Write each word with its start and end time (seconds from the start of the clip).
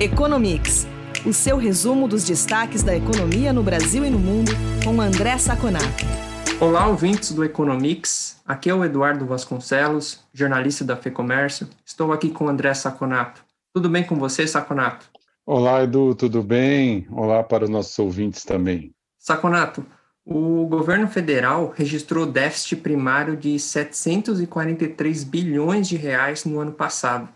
Economics, 0.00 0.86
o 1.26 1.32
seu 1.32 1.56
resumo 1.56 2.06
dos 2.06 2.22
destaques 2.22 2.84
da 2.84 2.96
economia 2.96 3.52
no 3.52 3.64
Brasil 3.64 4.04
e 4.04 4.10
no 4.10 4.18
mundo, 4.20 4.52
com 4.84 5.00
André 5.00 5.36
Saconato. 5.38 6.04
Olá, 6.60 6.86
ouvintes 6.86 7.32
do 7.32 7.44
Economics. 7.44 8.40
Aqui 8.46 8.70
é 8.70 8.74
o 8.74 8.84
Eduardo 8.84 9.26
Vasconcelos, 9.26 10.20
jornalista 10.32 10.84
da 10.84 10.96
FEComércio. 10.96 11.68
Estou 11.84 12.12
aqui 12.12 12.30
com 12.30 12.44
o 12.44 12.48
André 12.48 12.72
Saconato. 12.74 13.44
Tudo 13.74 13.88
bem 13.88 14.04
com 14.04 14.14
você, 14.14 14.46
Saconato? 14.46 15.10
Olá, 15.44 15.82
Edu, 15.82 16.14
tudo 16.14 16.44
bem? 16.44 17.04
Olá 17.10 17.42
para 17.42 17.64
os 17.64 17.70
nossos 17.70 17.98
ouvintes 17.98 18.44
também. 18.44 18.94
Saconato, 19.18 19.84
o 20.24 20.64
governo 20.66 21.08
federal 21.08 21.74
registrou 21.76 22.24
déficit 22.24 22.76
primário 22.76 23.36
de 23.36 23.58
743 23.58 25.24
bilhões 25.24 25.88
de 25.88 25.96
reais 25.96 26.44
no 26.44 26.60
ano 26.60 26.70
passado. 26.70 27.28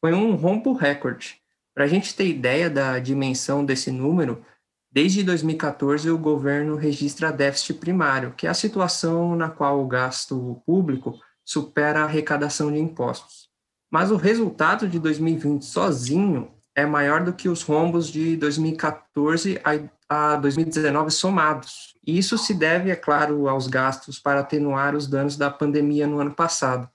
Foi 0.00 0.14
um 0.14 0.34
rombo 0.34 0.72
recorde. 0.72 1.44
Para 1.76 1.84
a 1.84 1.88
gente 1.88 2.14
ter 2.14 2.26
ideia 2.26 2.70
da 2.70 2.98
dimensão 2.98 3.62
desse 3.62 3.90
número, 3.90 4.42
desde 4.90 5.22
2014 5.22 6.10
o 6.10 6.16
governo 6.16 6.74
registra 6.74 7.30
déficit 7.30 7.74
primário, 7.74 8.32
que 8.34 8.46
é 8.46 8.50
a 8.50 8.54
situação 8.54 9.36
na 9.36 9.50
qual 9.50 9.84
o 9.84 9.86
gasto 9.86 10.62
público 10.64 11.20
supera 11.44 12.00
a 12.00 12.04
arrecadação 12.04 12.72
de 12.72 12.78
impostos. 12.78 13.50
Mas 13.90 14.10
o 14.10 14.16
resultado 14.16 14.88
de 14.88 14.98
2020 14.98 15.66
sozinho 15.66 16.50
é 16.74 16.86
maior 16.86 17.22
do 17.22 17.34
que 17.34 17.46
os 17.46 17.60
rombos 17.62 18.08
de 18.08 18.38
2014 18.38 19.60
a 20.08 20.36
2019 20.36 21.10
somados. 21.10 21.94
E 22.06 22.16
isso 22.16 22.38
se 22.38 22.54
deve, 22.54 22.90
é 22.90 22.96
claro, 22.96 23.50
aos 23.50 23.66
gastos 23.66 24.18
para 24.18 24.40
atenuar 24.40 24.96
os 24.96 25.06
danos 25.06 25.36
da 25.36 25.50
pandemia 25.50 26.06
no 26.06 26.20
ano 26.20 26.34
passado. 26.34 26.88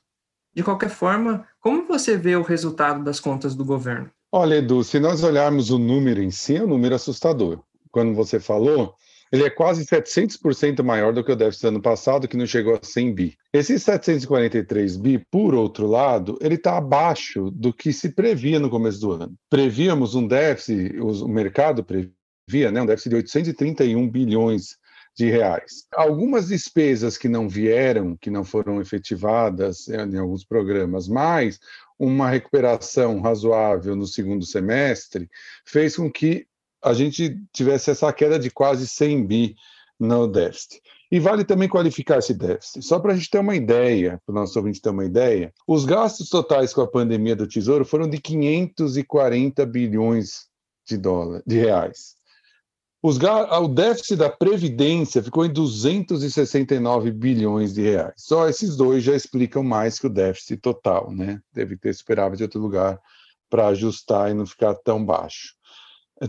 De 0.56 0.64
qualquer 0.64 0.90
forma, 0.90 1.48
como 1.60 1.88
você 1.88 2.18
vê 2.18 2.36
o 2.36 2.42
resultado 2.42 3.04
das 3.04 3.20
contas 3.20 3.54
do 3.54 3.64
governo? 3.64 4.10
Olha, 4.34 4.56
Edu, 4.56 4.82
se 4.82 4.98
nós 4.98 5.24
olharmos 5.24 5.72
o 5.72 5.78
número 5.78 6.24
em 6.24 6.32
si, 6.32 6.56
é 6.56 6.64
um 6.64 6.68
número 6.68 6.96
assustador. 6.96 7.62
Quando 7.92 8.16
você 8.16 8.40
falou, 8.40 8.96
ele 9.30 9.44
é 9.44 9.50
quase 9.50 9.86
700% 9.86 10.82
maior 10.82 11.12
do 11.12 11.22
que 11.22 11.34
o 11.34 11.36
déficit 11.36 11.64
do 11.64 11.68
ano 11.68 11.82
passado, 11.82 12.30
que 12.30 12.38
não 12.38 12.46
chegou 12.46 12.76
a 12.76 12.80
100 12.82 13.14
bi. 13.14 13.38
Esse 13.52 13.78
743 13.78 14.96
bi, 14.96 15.20
por 15.30 15.54
outro 15.54 15.86
lado, 15.86 16.38
ele 16.40 16.56
está 16.56 16.78
abaixo 16.78 17.52
do 17.52 17.74
que 17.74 17.92
se 17.92 18.16
previa 18.16 18.58
no 18.58 18.70
começo 18.70 19.02
do 19.02 19.12
ano. 19.12 19.36
Prevíamos 19.50 20.16
um 20.16 20.26
déficit, 20.26 20.98
o 20.98 21.28
mercado 21.28 21.84
previa 21.84 22.72
né, 22.72 22.82
um 22.82 22.86
déficit 22.86 23.10
de 23.10 23.16
831 23.18 24.10
bilhões 24.10 24.78
de 25.16 25.30
reais. 25.30 25.86
Algumas 25.94 26.48
despesas 26.48 27.18
que 27.18 27.28
não 27.28 27.48
vieram, 27.48 28.16
que 28.16 28.30
não 28.30 28.44
foram 28.44 28.80
efetivadas 28.80 29.88
em 29.88 30.18
alguns 30.18 30.44
programas, 30.44 31.08
mas 31.08 31.60
uma 32.00 32.30
recuperação 32.30 33.22
razoável 33.22 33.96
no 33.96 34.08
segundo 34.08 34.46
semestre, 34.46 35.30
fez 35.66 35.96
com 35.96 36.12
que 36.12 36.48
a 36.84 36.94
gente 36.94 37.40
tivesse 37.54 37.92
essa 37.92 38.12
queda 38.12 38.40
de 38.40 38.50
quase 38.50 38.88
100 38.88 39.26
bi 39.26 39.56
no 40.00 40.28
déficit. 40.28 40.82
E 41.12 41.20
vale 41.20 41.44
também 41.44 41.68
qualificar 41.68 42.18
esse 42.18 42.34
déficit. 42.34 42.84
Só 42.84 42.98
para 42.98 43.12
a 43.12 43.16
gente 43.16 43.30
ter 43.30 43.40
uma 43.40 43.56
ideia, 43.56 44.20
para 44.26 44.32
o 44.32 44.36
nosso 44.36 44.58
ouvinte 44.58 44.82
ter 44.82 44.90
uma 44.90 45.06
ideia, 45.06 45.54
os 45.68 45.86
gastos 45.86 46.30
totais 46.30 46.74
com 46.74 46.82
a 46.82 46.88
pandemia 46.88 47.36
do 47.36 47.46
Tesouro 47.46 47.86
foram 47.86 48.10
de 48.10 48.18
540 48.18 49.66
bilhões 49.66 50.48
de 50.88 50.98
dólares, 50.98 51.44
de 51.46 51.58
reais. 51.58 52.16
Os, 53.04 53.18
o 53.18 53.68
déficit 53.68 54.16
da 54.16 54.30
Previdência 54.30 55.24
ficou 55.24 55.44
em 55.44 55.52
269 55.52 57.12
bilhões 57.12 57.74
de 57.74 57.82
reais. 57.82 58.14
Só 58.18 58.48
esses 58.48 58.76
dois 58.76 59.04
já 59.04 59.16
explicam 59.16 59.64
mais 59.64 59.98
que 59.98 60.06
o 60.06 60.10
déficit 60.10 60.58
total, 60.58 61.12
né? 61.12 61.42
Deve 61.52 61.76
ter 61.76 61.96
superávit 61.96 62.38
de 62.38 62.44
outro 62.44 62.62
lugar 62.62 63.00
para 63.50 63.68
ajustar 63.68 64.30
e 64.30 64.36
não 64.36 64.46
ficar 64.46 64.76
tão 64.76 65.04
baixo, 65.04 65.56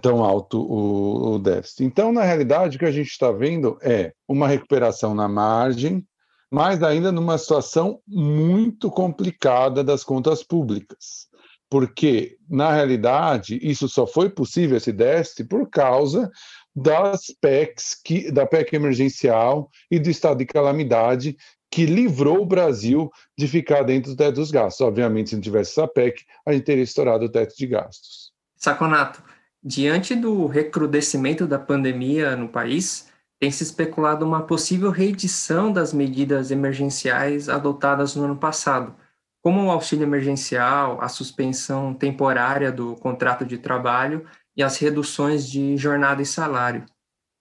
tão 0.00 0.24
alto 0.24 0.62
o, 0.62 1.34
o 1.34 1.38
déficit. 1.38 1.84
Então, 1.84 2.10
na 2.10 2.22
realidade, 2.22 2.76
o 2.76 2.78
que 2.78 2.86
a 2.86 2.90
gente 2.90 3.10
está 3.10 3.30
vendo 3.30 3.76
é 3.82 4.14
uma 4.26 4.48
recuperação 4.48 5.14
na 5.14 5.28
margem, 5.28 6.02
mas 6.50 6.82
ainda 6.82 7.12
numa 7.12 7.36
situação 7.36 8.00
muito 8.08 8.90
complicada 8.90 9.84
das 9.84 10.02
contas 10.02 10.42
públicas 10.42 11.30
porque, 11.72 12.36
na 12.50 12.70
realidade, 12.70 13.58
isso 13.62 13.88
só 13.88 14.06
foi 14.06 14.28
possível, 14.28 14.76
esse 14.76 14.92
déficit, 14.92 15.48
por 15.48 15.70
causa 15.70 16.30
das 16.74 17.26
PECs, 17.40 17.94
que, 18.02 18.30
da 18.30 18.46
PEC 18.46 18.74
emergencial 18.74 19.70
e 19.90 19.98
do 19.98 20.10
estado 20.10 20.38
de 20.38 20.46
calamidade, 20.46 21.36
que 21.70 21.86
livrou 21.86 22.42
o 22.42 22.46
Brasil 22.46 23.10
de 23.36 23.48
ficar 23.48 23.82
dentro 23.82 24.12
do 24.12 24.16
teto 24.16 24.34
dos 24.36 24.50
gastos. 24.50 24.86
Obviamente, 24.86 25.30
se 25.30 25.36
não 25.36 25.42
tivesse 25.42 25.72
essa 25.72 25.88
PEC, 25.88 26.22
a 26.46 26.52
gente 26.52 26.64
teria 26.64 26.84
estourado 26.84 27.24
o 27.24 27.28
teto 27.28 27.56
de 27.56 27.66
gastos. 27.66 28.32
Saconato, 28.56 29.22
diante 29.62 30.14
do 30.14 30.46
recrudescimento 30.46 31.46
da 31.46 31.58
pandemia 31.58 32.36
no 32.36 32.48
país, 32.48 33.08
tem 33.40 33.50
se 33.50 33.64
especulado 33.64 34.24
uma 34.24 34.42
possível 34.42 34.90
reedição 34.90 35.72
das 35.72 35.92
medidas 35.92 36.50
emergenciais 36.50 37.48
adotadas 37.48 38.14
no 38.14 38.24
ano 38.24 38.36
passado, 38.36 38.94
como 39.42 39.64
o 39.64 39.70
auxílio 39.70 40.04
emergencial, 40.04 41.00
a 41.00 41.08
suspensão 41.08 41.92
temporária 41.92 42.70
do 42.70 42.94
contrato 42.94 43.44
de 43.44 43.58
trabalho 43.58 44.24
e 44.56 44.62
as 44.62 44.76
reduções 44.78 45.48
de 45.48 45.76
jornada 45.76 46.22
e 46.22 46.26
salário. 46.26 46.84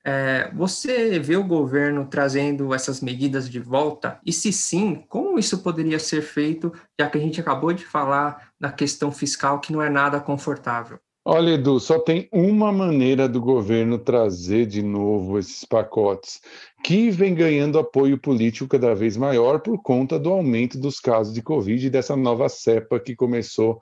É, 0.03 0.51
você 0.53 1.19
vê 1.19 1.35
o 1.35 1.43
governo 1.43 2.07
trazendo 2.07 2.73
essas 2.73 3.01
medidas 3.01 3.47
de 3.49 3.59
volta? 3.59 4.19
E 4.25 4.33
se 4.33 4.51
sim, 4.51 5.03
como 5.07 5.37
isso 5.37 5.59
poderia 5.59 5.99
ser 5.99 6.23
feito, 6.23 6.73
já 6.99 7.07
que 7.07 7.17
a 7.17 7.21
gente 7.21 7.39
acabou 7.39 7.71
de 7.71 7.85
falar 7.85 8.51
da 8.59 8.71
questão 8.71 9.11
fiscal 9.11 9.59
que 9.59 9.71
não 9.71 9.81
é 9.81 9.89
nada 9.89 10.19
confortável? 10.19 10.99
Olha, 11.23 11.51
Edu, 11.51 11.79
só 11.79 11.99
tem 11.99 12.27
uma 12.31 12.71
maneira 12.71 13.29
do 13.29 13.39
governo 13.39 13.99
trazer 13.99 14.65
de 14.65 14.81
novo 14.81 15.37
esses 15.37 15.63
pacotes, 15.63 16.41
que 16.83 17.11
vem 17.11 17.35
ganhando 17.35 17.77
apoio 17.77 18.19
político 18.19 18.67
cada 18.67 18.95
vez 18.95 19.15
maior 19.15 19.59
por 19.59 19.79
conta 19.83 20.17
do 20.17 20.31
aumento 20.31 20.79
dos 20.79 20.99
casos 20.99 21.31
de 21.31 21.43
Covid 21.43 21.85
e 21.85 21.91
dessa 21.91 22.15
nova 22.15 22.49
cepa 22.49 22.99
que 22.99 23.15
começou 23.15 23.79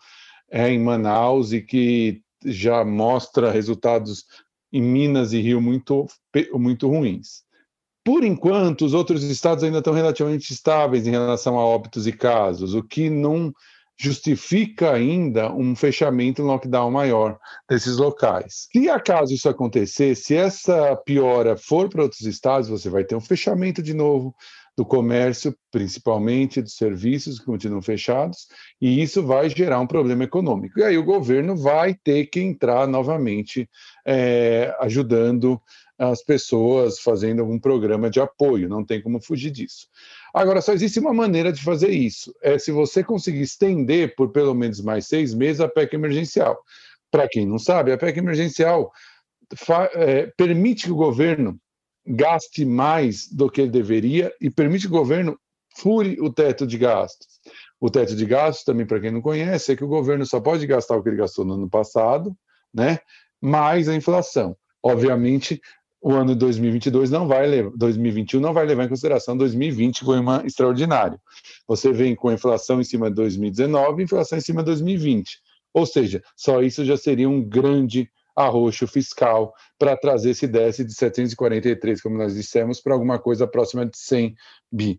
é, 0.51 0.69
em 0.69 0.83
Manaus 0.83 1.53
e 1.53 1.61
que 1.61 2.21
já 2.45 2.83
mostra 2.83 3.51
resultados 3.51 4.25
em 4.71 4.81
Minas 4.81 5.33
e 5.33 5.41
Rio 5.41 5.61
muito, 5.61 6.07
muito 6.53 6.87
ruins. 6.87 7.43
Por 8.03 8.23
enquanto, 8.23 8.85
os 8.85 8.93
outros 8.93 9.23
estados 9.23 9.63
ainda 9.63 9.79
estão 9.79 9.93
relativamente 9.93 10.51
estáveis 10.51 11.05
em 11.05 11.11
relação 11.11 11.59
a 11.59 11.65
óbitos 11.65 12.07
e 12.07 12.11
casos, 12.11 12.73
o 12.73 12.81
que 12.81 13.09
não 13.09 13.53
justifica 13.99 14.93
ainda 14.93 15.51
um 15.51 15.75
fechamento, 15.75 16.41
um 16.41 16.45
lockdown 16.45 16.89
maior 16.89 17.37
desses 17.69 17.97
locais. 17.97 18.69
Se 18.71 18.89
acaso 18.89 19.33
isso 19.33 19.49
acontecer, 19.49 20.15
se 20.15 20.35
essa 20.35 20.95
piora 20.95 21.57
for 21.57 21.89
para 21.89 22.03
outros 22.03 22.21
estados, 22.21 22.69
você 22.69 22.89
vai 22.89 23.03
ter 23.03 23.15
um 23.15 23.21
fechamento 23.21 23.83
de 23.83 23.93
novo 23.93 24.33
do 24.79 24.85
comércio, 24.85 25.53
principalmente 25.69 26.61
dos 26.61 26.77
serviços 26.77 27.37
que 27.37 27.45
continuam 27.45 27.81
fechados, 27.81 28.47
e 28.79 29.01
isso 29.01 29.21
vai 29.21 29.49
gerar 29.49 29.77
um 29.81 29.85
problema 29.85 30.23
econômico. 30.23 30.79
E 30.79 30.83
aí 30.83 30.97
o 30.97 31.03
governo 31.03 31.53
vai 31.53 31.93
ter 31.93 32.27
que 32.27 32.39
entrar 32.39 32.87
novamente 32.87 33.69
é, 34.07 34.73
ajudando 34.79 35.61
as 35.97 36.23
pessoas, 36.23 36.97
fazendo 37.01 37.41
algum 37.41 37.59
programa 37.59 38.09
de 38.09 38.21
apoio, 38.21 38.69
não 38.69 38.85
tem 38.85 39.01
como 39.01 39.21
fugir 39.21 39.51
disso. 39.51 39.89
Agora, 40.33 40.61
só 40.61 40.71
existe 40.71 40.97
uma 40.97 41.13
maneira 41.13 41.51
de 41.51 41.61
fazer 41.61 41.89
isso, 41.89 42.33
é 42.41 42.57
se 42.57 42.71
você 42.71 43.03
conseguir 43.03 43.41
estender 43.41 44.15
por 44.15 44.31
pelo 44.31 44.53
menos 44.53 44.79
mais 44.79 45.07
seis 45.07 45.33
meses 45.33 45.59
a 45.59 45.67
PEC 45.67 45.93
emergencial. 45.93 46.57
Para 47.11 47.27
quem 47.27 47.45
não 47.45 47.59
sabe, 47.59 47.91
a 47.91 47.97
PEC 47.97 48.17
emergencial 48.17 48.93
é, 49.93 50.31
permite 50.37 50.85
que 50.85 50.91
o 50.93 50.95
governo 50.95 51.59
gaste 52.09 52.65
mais 52.65 53.27
do 53.27 53.49
que 53.49 53.61
ele 53.61 53.71
deveria 53.71 54.33
e 54.41 54.49
permite 54.49 54.87
que 54.87 54.93
o 54.93 54.97
governo 54.97 55.39
fure 55.77 56.19
o 56.19 56.31
teto 56.31 56.65
de 56.65 56.77
gastos. 56.77 57.27
O 57.79 57.89
teto 57.89 58.15
de 58.15 58.25
gastos, 58.25 58.65
também 58.65 58.85
para 58.85 58.99
quem 58.99 59.11
não 59.11 59.21
conhece, 59.21 59.71
é 59.71 59.75
que 59.75 59.83
o 59.83 59.87
governo 59.87 60.25
só 60.25 60.39
pode 60.39 60.65
gastar 60.67 60.97
o 60.97 61.03
que 61.03 61.09
ele 61.09 61.17
gastou 61.17 61.45
no 61.45 61.53
ano 61.53 61.69
passado, 61.69 62.35
né? 62.73 62.99
mais 63.41 63.87
a 63.87 63.95
inflação. 63.95 64.55
Obviamente, 64.83 65.61
o 66.01 66.13
ano 66.13 66.33
de 66.33 66.39
2022 66.39 67.11
não 67.11 67.27
vai 67.27 67.45
levar, 67.45 67.71
2021 67.75 68.39
não 68.39 68.53
vai 68.53 68.65
levar 68.65 68.85
em 68.85 68.89
consideração 68.89 69.37
2020 69.37 70.05
foi 70.05 70.19
uma 70.19 70.43
extraordinário. 70.45 71.19
Você 71.67 71.91
vem 71.91 72.15
com 72.15 72.29
a 72.29 72.33
inflação 72.33 72.79
em 72.79 72.83
cima 72.83 73.09
de 73.09 73.15
2019 73.15 74.01
e 74.01 74.05
inflação 74.05 74.37
em 74.37 74.41
cima 74.41 74.61
de 74.61 74.67
2020. 74.67 75.39
Ou 75.73 75.85
seja, 75.85 76.21
só 76.35 76.61
isso 76.61 76.83
já 76.85 76.97
seria 76.97 77.29
um 77.29 77.41
grande 77.41 78.09
arroxo 78.39 78.87
fiscal 78.87 79.53
para 79.77 79.97
trazer 79.97 80.31
esse 80.31 80.47
déficit 80.47 80.87
de 80.87 80.93
743, 80.93 82.01
como 82.01 82.17
nós 82.17 82.33
dissemos, 82.33 82.81
para 82.81 82.93
alguma 82.93 83.19
coisa 83.19 83.47
próxima 83.47 83.85
de 83.85 83.97
100 83.97 84.35
bi. 84.71 84.97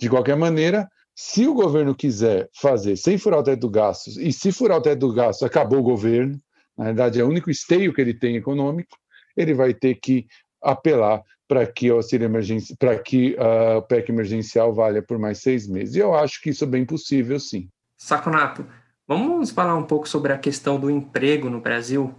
De 0.00 0.08
qualquer 0.08 0.36
maneira, 0.36 0.88
se 1.14 1.46
o 1.46 1.54
governo 1.54 1.94
quiser 1.94 2.48
fazer 2.54 2.96
sem 2.96 3.18
furar 3.18 3.40
o 3.40 3.42
teto 3.42 3.60
do 3.60 3.70
gastos, 3.70 4.16
e 4.16 4.32
se 4.32 4.52
furar 4.52 4.78
o 4.78 4.82
teto 4.82 5.00
do 5.00 5.12
gastos, 5.12 5.46
acabou 5.46 5.80
o 5.80 5.82
governo, 5.82 6.40
na 6.76 6.86
verdade 6.86 7.20
é 7.20 7.24
o 7.24 7.28
único 7.28 7.50
esteio 7.50 7.92
que 7.92 8.00
ele 8.00 8.14
tem 8.14 8.36
econômico, 8.36 8.96
ele 9.36 9.54
vai 9.54 9.74
ter 9.74 9.96
que 9.96 10.26
apelar 10.62 11.22
para 11.46 11.66
que 11.66 11.90
o 11.90 11.96
auxílio 11.96 12.26
emergência, 12.26 12.76
para 12.78 12.98
que 12.98 13.36
a 13.38 13.80
PEC 13.82 14.10
emergencial 14.10 14.72
valha 14.74 15.02
por 15.02 15.18
mais 15.18 15.38
seis 15.38 15.66
meses. 15.66 15.94
E 15.94 15.98
eu 15.98 16.14
acho 16.14 16.40
que 16.42 16.50
isso 16.50 16.64
é 16.64 16.66
bem 16.66 16.84
possível, 16.84 17.40
sim. 17.40 17.68
Saconato, 17.96 18.66
Vamos 19.08 19.50
falar 19.50 19.74
um 19.74 19.84
pouco 19.84 20.06
sobre 20.06 20.34
a 20.34 20.38
questão 20.38 20.78
do 20.78 20.90
emprego 20.90 21.48
no 21.48 21.62
Brasil. 21.62 22.14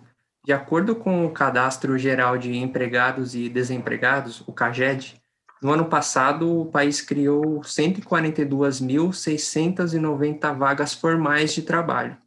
De 0.49 0.53
acordo 0.53 0.95
com 0.95 1.27
o 1.27 1.29
Cadastro 1.29 1.95
Geral 1.95 2.35
de 2.35 2.57
Empregados 2.57 3.35
e 3.35 3.47
Desempregados, 3.47 4.41
o 4.47 4.51
CAGED, 4.51 5.21
no 5.61 5.71
ano 5.71 5.85
passado 5.85 6.61
o 6.61 6.65
país 6.65 7.01
criou 7.01 7.61
142.690 7.61 10.57
vagas 10.57 10.95
formais 10.95 11.53
de 11.53 11.61
trabalho. 11.61 12.17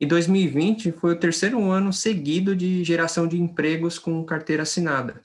E 0.00 0.06
2020 0.06 0.90
foi 0.90 1.12
o 1.12 1.18
terceiro 1.20 1.70
ano 1.70 1.92
seguido 1.92 2.56
de 2.56 2.82
geração 2.82 3.28
de 3.28 3.40
empregos 3.40 3.96
com 3.96 4.24
carteira 4.24 4.64
assinada. 4.64 5.22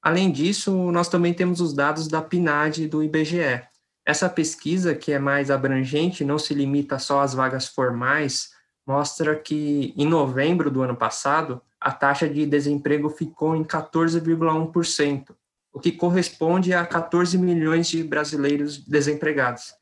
Além 0.00 0.32
disso, 0.32 0.90
nós 0.92 1.10
também 1.10 1.34
temos 1.34 1.60
os 1.60 1.74
dados 1.74 2.08
da 2.08 2.22
PNAD 2.22 2.88
do 2.88 3.02
IBGE. 3.02 3.64
Essa 4.06 4.30
pesquisa, 4.30 4.94
que 4.94 5.12
é 5.12 5.18
mais 5.18 5.50
abrangente, 5.50 6.24
não 6.24 6.38
se 6.38 6.54
limita 6.54 6.98
só 6.98 7.20
às 7.20 7.34
vagas 7.34 7.68
formais, 7.68 8.52
mostra 8.86 9.36
que 9.36 9.92
em 9.94 10.06
novembro 10.06 10.70
do 10.70 10.80
ano 10.80 10.96
passado, 10.96 11.60
a 11.82 11.92
taxa 11.92 12.28
de 12.28 12.46
desemprego 12.46 13.10
ficou 13.10 13.56
em 13.56 13.64
14,1%, 13.64 15.34
o 15.72 15.80
que 15.80 15.92
corresponde 15.92 16.72
a 16.72 16.84
14 16.86 17.36
milhões 17.38 17.88
de 17.88 18.02
brasileiros 18.04 18.78
desempregados. 18.78 19.74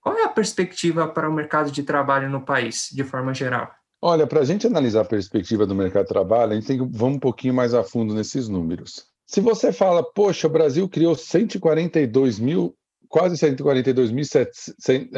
Qual 0.00 0.16
é 0.16 0.24
a 0.24 0.28
perspectiva 0.28 1.06
para 1.06 1.28
o 1.28 1.32
mercado 1.32 1.70
de 1.70 1.82
trabalho 1.82 2.28
no 2.28 2.40
país, 2.40 2.88
de 2.92 3.04
forma 3.04 3.32
geral? 3.32 3.70
Olha, 4.00 4.26
para 4.26 4.40
a 4.40 4.44
gente 4.44 4.66
analisar 4.66 5.02
a 5.02 5.04
perspectiva 5.04 5.64
do 5.64 5.76
mercado 5.76 6.02
de 6.04 6.08
trabalho, 6.08 6.52
a 6.52 6.54
gente 6.56 6.66
tem 6.66 6.78
que 6.78 6.84
vamos 6.90 7.16
um 7.16 7.20
pouquinho 7.20 7.54
mais 7.54 7.72
a 7.72 7.84
fundo 7.84 8.12
nesses 8.12 8.48
números. 8.48 9.06
Se 9.24 9.40
você 9.40 9.72
fala, 9.72 10.02
poxa, 10.02 10.48
o 10.48 10.50
Brasil 10.50 10.88
criou 10.88 11.14
142 11.14 12.40
mil, 12.40 12.74
quase 13.08 13.36
142.700 13.36 15.10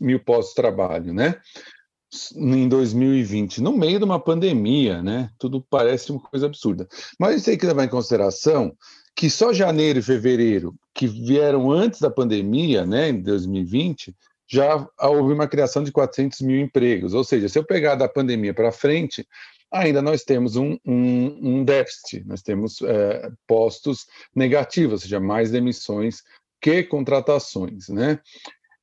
é, 0.00 0.04
mil 0.04 0.20
postos 0.20 0.50
de 0.50 0.62
trabalho, 0.62 1.12
né? 1.12 1.34
Em 2.36 2.68
2020, 2.68 3.62
no 3.62 3.72
meio 3.72 3.98
de 3.98 4.04
uma 4.04 4.20
pandemia, 4.20 5.02
né? 5.02 5.30
Tudo 5.38 5.64
parece 5.70 6.12
uma 6.12 6.20
coisa 6.20 6.46
absurda. 6.46 6.86
Mas 7.18 7.42
tem 7.42 7.56
que 7.56 7.66
levar 7.66 7.84
em 7.84 7.88
consideração 7.88 8.76
que 9.14 9.30
só 9.30 9.52
janeiro 9.52 9.98
e 9.98 10.02
fevereiro, 10.02 10.74
que 10.94 11.06
vieram 11.06 11.70
antes 11.70 12.00
da 12.00 12.10
pandemia, 12.10 12.86
né, 12.86 13.10
em 13.10 13.20
2020, 13.20 14.14
já 14.46 14.86
houve 15.00 15.32
uma 15.32 15.48
criação 15.48 15.82
de 15.82 15.92
400 15.92 16.40
mil 16.42 16.60
empregos. 16.60 17.14
Ou 17.14 17.24
seja, 17.24 17.48
se 17.48 17.58
eu 17.58 17.64
pegar 17.64 17.94
da 17.94 18.08
pandemia 18.08 18.52
para 18.52 18.72
frente, 18.72 19.26
ainda 19.70 20.02
nós 20.02 20.24
temos 20.24 20.56
um, 20.56 20.76
um, 20.84 21.60
um 21.60 21.64
déficit, 21.64 22.24
nós 22.26 22.42
temos 22.42 22.82
é, 22.82 23.30
postos 23.46 24.06
negativos, 24.34 24.92
ou 24.92 24.98
seja, 24.98 25.20
mais 25.20 25.50
demissões 25.50 26.22
que 26.60 26.82
contratações. 26.82 27.88
Né? 27.88 28.20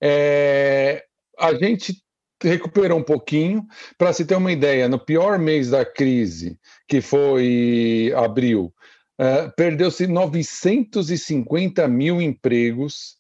É, 0.02 1.04
a 1.38 1.54
gente 1.54 2.02
recuperou 2.42 3.00
um 3.00 3.04
pouquinho, 3.04 3.66
para 3.98 4.14
se 4.14 4.26
ter 4.26 4.36
uma 4.36 4.52
ideia, 4.52 4.88
no 4.88 5.00
pior 5.00 5.38
mês 5.38 5.70
da 5.70 5.86
crise, 5.86 6.58
que 6.88 7.02
foi 7.02 8.14
abril, 8.16 8.74
é, 9.18 9.50
perdeu-se 9.50 10.08
950 10.08 11.88
mil 11.88 12.22
empregos, 12.22 13.18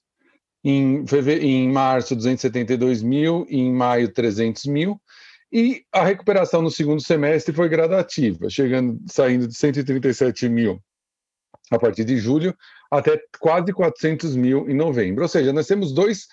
em, 0.63 1.04
em 1.42 1.69
março 1.71 2.16
272 2.16 3.01
mil, 3.01 3.45
em 3.50 3.71
maio 3.71 4.12
300 4.12 4.66
mil, 4.66 5.00
e 5.51 5.83
a 5.92 6.04
recuperação 6.04 6.62
no 6.62 6.69
segundo 6.69 7.01
semestre 7.01 7.54
foi 7.54 7.68
gradativa, 7.68 8.50
chegando, 8.50 9.00
saindo 9.07 9.48
de 9.48 9.56
137 9.56 10.48
mil 10.48 10.81
a 11.72 11.77
partir 11.77 12.04
de 12.04 12.18
julho 12.18 12.56
até 12.92 13.19
quase 13.39 13.72
400 13.72 14.36
mil 14.36 14.69
em 14.69 14.74
novembro. 14.74 15.24
Ou 15.24 15.27
seja, 15.27 15.54
nós 15.54 15.68
temos 15.68 15.92
dois 15.92 16.27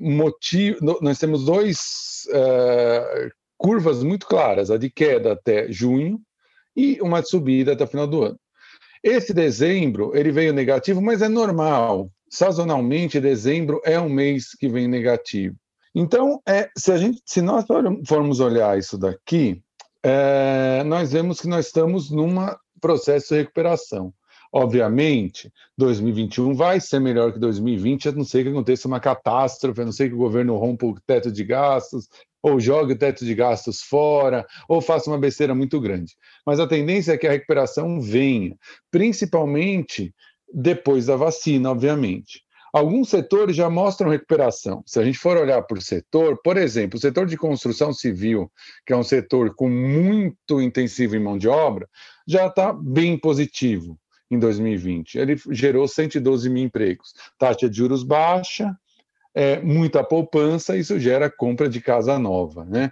motivos, 0.00 0.80
nós 1.00 1.18
temos 1.18 1.44
dois 1.44 2.26
uh, 2.30 3.30
curvas 3.58 4.02
muito 4.02 4.26
claras, 4.26 4.70
a 4.70 4.78
de 4.78 4.88
queda 4.88 5.32
até 5.32 5.70
junho 5.70 6.18
e 6.74 6.98
uma 7.02 7.22
subida 7.22 7.74
até 7.74 7.84
o 7.84 7.88
final 7.88 8.06
do 8.06 8.22
ano. 8.22 8.40
Esse 9.02 9.32
dezembro 9.34 10.16
ele 10.16 10.32
veio 10.32 10.52
negativo, 10.52 11.00
mas 11.00 11.22
é 11.22 11.28
normal. 11.28 12.10
Sazonalmente, 12.30 13.20
dezembro 13.20 13.80
é 13.84 13.98
um 13.98 14.08
mês 14.08 14.54
que 14.58 14.68
vem 14.68 14.88
negativo. 14.88 15.56
Então, 15.94 16.40
é, 16.46 16.68
se, 16.76 16.92
a 16.92 16.96
gente, 16.96 17.20
se 17.26 17.42
nós 17.42 17.64
formos 18.06 18.40
olhar 18.40 18.78
isso 18.78 18.96
daqui, 18.96 19.62
é, 20.02 20.82
nós 20.84 21.12
vemos 21.12 21.40
que 21.40 21.48
nós 21.48 21.66
estamos 21.66 22.10
num 22.10 22.34
processo 22.80 23.34
de 23.34 23.40
recuperação. 23.40 24.12
Obviamente, 24.52 25.52
2021 25.78 26.54
vai 26.54 26.80
ser 26.80 26.98
melhor 26.98 27.32
que 27.32 27.38
2020, 27.38 28.08
a 28.08 28.12
não 28.12 28.24
ser 28.24 28.42
que 28.42 28.48
aconteça 28.48 28.88
uma 28.88 28.98
catástrofe, 28.98 29.80
a 29.80 29.84
não 29.84 29.92
ser 29.92 30.08
que 30.08 30.14
o 30.14 30.18
governo 30.18 30.56
rompa 30.56 30.86
o 30.86 31.00
teto 31.06 31.30
de 31.30 31.44
gastos, 31.44 32.08
ou 32.42 32.58
jogue 32.58 32.94
o 32.94 32.98
teto 32.98 33.24
de 33.24 33.32
gastos 33.32 33.80
fora, 33.80 34.44
ou 34.68 34.80
faça 34.80 35.08
uma 35.08 35.18
besteira 35.18 35.54
muito 35.54 35.80
grande. 35.80 36.16
Mas 36.44 36.58
a 36.58 36.66
tendência 36.66 37.12
é 37.12 37.18
que 37.18 37.28
a 37.28 37.30
recuperação 37.30 38.00
venha, 38.00 38.56
principalmente 38.90 40.12
depois 40.52 41.06
da 41.06 41.14
vacina, 41.14 41.70
obviamente. 41.70 42.42
Alguns 42.72 43.08
setores 43.08 43.54
já 43.54 43.70
mostram 43.70 44.10
recuperação. 44.10 44.82
Se 44.84 44.98
a 44.98 45.04
gente 45.04 45.18
for 45.18 45.36
olhar 45.36 45.62
por 45.62 45.80
setor, 45.82 46.40
por 46.42 46.56
exemplo, 46.56 46.98
o 46.98 47.00
setor 47.00 47.26
de 47.26 47.36
construção 47.36 47.92
civil, 47.92 48.50
que 48.84 48.92
é 48.92 48.96
um 48.96 49.02
setor 49.02 49.54
com 49.54 49.68
muito 49.68 50.60
intensivo 50.60 51.14
em 51.14 51.22
mão 51.22 51.38
de 51.38 51.48
obra, 51.48 51.88
já 52.26 52.46
está 52.46 52.72
bem 52.72 53.18
positivo 53.18 53.98
em 54.30 54.38
2020. 54.38 55.18
Ele 55.18 55.36
gerou 55.50 55.86
112 55.88 56.48
mil 56.48 56.64
empregos. 56.64 57.12
Taxa 57.38 57.68
de 57.68 57.76
juros 57.76 58.02
baixa, 58.02 58.76
é, 59.34 59.60
muita 59.60 60.04
poupança, 60.04 60.76
isso 60.76 60.98
gera 60.98 61.30
compra 61.30 61.68
de 61.68 61.80
casa 61.80 62.18
nova. 62.18 62.64
Né? 62.64 62.90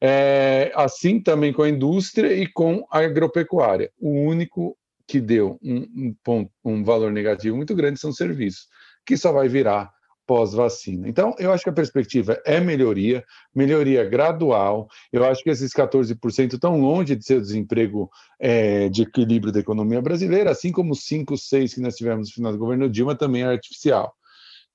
É, 0.00 0.72
assim 0.74 1.20
também 1.20 1.52
com 1.52 1.62
a 1.62 1.68
indústria 1.68 2.32
e 2.32 2.46
com 2.46 2.86
a 2.90 2.98
agropecuária. 2.98 3.90
O 3.98 4.10
único 4.10 4.76
que 5.06 5.20
deu 5.20 5.58
um, 5.62 5.78
um, 5.96 6.14
ponto, 6.22 6.50
um 6.64 6.84
valor 6.84 7.12
negativo 7.12 7.56
muito 7.56 7.74
grande 7.74 7.98
são 7.98 8.12
serviços 8.12 8.68
que 9.04 9.16
só 9.16 9.32
vai 9.32 9.48
virar 9.48 9.90
pós-vacina. 10.30 11.08
Então, 11.08 11.34
eu 11.40 11.52
acho 11.52 11.64
que 11.64 11.70
a 11.70 11.72
perspectiva 11.72 12.40
é 12.46 12.60
melhoria, 12.60 13.24
melhoria 13.52 14.08
gradual. 14.08 14.88
Eu 15.12 15.24
acho 15.24 15.42
que 15.42 15.50
esses 15.50 15.72
14% 15.72 16.54
estão 16.54 16.80
longe 16.80 17.16
de 17.16 17.24
ser 17.24 17.38
o 17.38 17.40
desemprego 17.40 18.08
é, 18.38 18.88
de 18.88 19.02
equilíbrio 19.02 19.52
da 19.52 19.58
economia 19.58 20.00
brasileira, 20.00 20.52
assim 20.52 20.70
como 20.70 20.92
os 20.92 21.02
5, 21.02 21.36
6 21.36 21.74
que 21.74 21.80
nós 21.80 21.96
tivemos 21.96 22.28
no 22.28 22.34
final 22.34 22.52
do 22.52 22.58
governo 22.58 22.88
Dilma 22.88 23.16
também 23.16 23.42
é 23.42 23.46
artificial. 23.46 24.14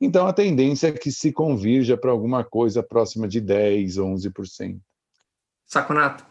Então, 0.01 0.27
a 0.27 0.33
tendência 0.33 0.89
é 0.89 0.91
que 0.91 1.09
se 1.09 1.31
convirja 1.31 1.95
para 1.95 2.11
alguma 2.11 2.43
coisa 2.43 2.83
próxima 2.83 3.25
de 3.25 3.39
10, 3.39 3.95
11%. 3.95 4.77
Saconato, 5.65 6.25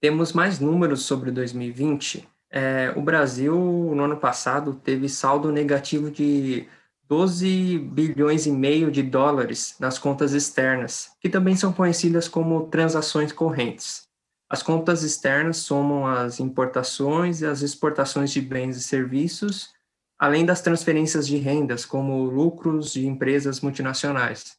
temos 0.00 0.32
mais 0.32 0.58
números 0.58 1.02
sobre 1.02 1.30
2020. 1.30 2.26
É, 2.50 2.94
o 2.96 3.02
Brasil, 3.02 3.54
no 3.54 4.04
ano 4.04 4.16
passado, 4.16 4.72
teve 4.72 5.06
saldo 5.06 5.52
negativo 5.52 6.10
de 6.10 6.66
12 7.10 7.76
bilhões 7.80 8.46
e 8.46 8.52
meio 8.52 8.88
de 8.88 9.02
dólares 9.02 9.74
nas 9.80 9.98
contas 9.98 10.32
externas, 10.32 11.10
que 11.20 11.28
também 11.28 11.56
são 11.56 11.72
conhecidas 11.72 12.28
como 12.28 12.68
transações 12.68 13.32
correntes. 13.32 14.02
As 14.48 14.62
contas 14.62 15.02
externas 15.02 15.56
somam 15.56 16.06
as 16.06 16.38
importações 16.38 17.40
e 17.40 17.46
as 17.46 17.62
exportações 17.62 18.30
de 18.30 18.40
bens 18.40 18.76
e 18.76 18.82
serviços, 18.82 19.72
além 20.16 20.46
das 20.46 20.62
transferências 20.62 21.26
de 21.26 21.36
rendas, 21.36 21.84
como 21.84 22.22
lucros 22.22 22.92
de 22.92 23.04
empresas 23.04 23.60
multinacionais. 23.60 24.56